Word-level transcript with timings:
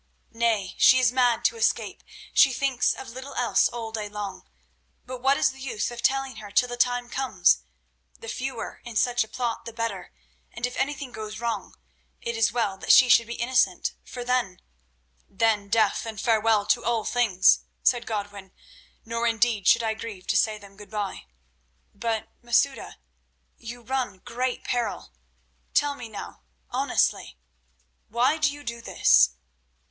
"Nay, 0.33 0.73
she 0.79 0.97
is 0.97 1.11
mad 1.11 1.45
to 1.45 1.57
escape; 1.57 2.03
she 2.33 2.51
thinks 2.53 2.95
of 2.95 3.09
little 3.11 3.35
else 3.35 3.69
all 3.69 3.91
day 3.91 4.09
long. 4.09 4.49
But 5.05 5.21
what 5.21 5.37
is 5.37 5.51
the 5.51 5.59
use 5.61 5.91
of 5.91 6.01
telling 6.01 6.37
her 6.37 6.49
till 6.49 6.69
the 6.69 6.75
time 6.75 7.07
comes? 7.07 7.59
The 8.17 8.27
fewer 8.27 8.81
in 8.83 8.95
such 8.95 9.23
a 9.23 9.27
plot 9.27 9.65
the 9.65 9.71
better, 9.73 10.11
and 10.51 10.65
if 10.65 10.75
anything 10.75 11.11
goes 11.11 11.39
wrong, 11.39 11.75
it 12.19 12.35
is 12.35 12.51
well 12.51 12.79
that 12.79 12.91
she 12.91 13.09
should 13.09 13.27
be 13.27 13.35
innocent, 13.35 13.93
for 14.03 14.23
then—" 14.23 14.59
"Then 15.29 15.69
death, 15.69 16.03
and 16.07 16.19
farewell 16.19 16.65
to 16.65 16.83
all 16.83 17.05
things," 17.05 17.59
said 17.83 18.07
Godwin; 18.07 18.53
"nor 19.05 19.27
indeed 19.27 19.67
should 19.67 19.83
I 19.83 19.93
grieve 19.93 20.25
to 20.25 20.35
say 20.35 20.57
them 20.57 20.77
good 20.77 20.89
bye. 20.89 21.25
But, 21.93 22.27
Masouda, 22.41 22.95
you 23.55 23.83
run 23.83 24.17
great 24.25 24.63
peril. 24.63 25.13
Tell 25.75 25.93
me 25.93 26.09
now, 26.09 26.41
honestly, 26.71 27.37
why 28.07 28.39
do 28.39 28.51
you 28.51 28.63
do 28.63 28.81
this?" 28.81 29.33